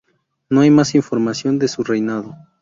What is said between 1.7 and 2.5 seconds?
reinado.